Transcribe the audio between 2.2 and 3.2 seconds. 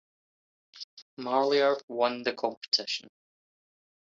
the competition.